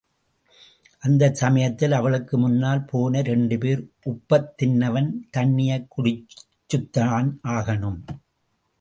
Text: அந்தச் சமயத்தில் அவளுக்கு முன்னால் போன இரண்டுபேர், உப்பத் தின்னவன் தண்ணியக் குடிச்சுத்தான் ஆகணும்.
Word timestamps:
அந்தச் 0.99 1.35
சமயத்தில் 1.35 1.91
அவளுக்கு 1.91 2.37
முன்னால் 2.37 2.85
போன 2.85 3.21
இரண்டுபேர், 3.21 3.83
உப்பத் 4.09 4.51
தின்னவன் 4.55 5.27
தண்ணியக் 5.37 5.87
குடிச்சுத்தான் 5.97 7.29
ஆகணும். 7.43 7.99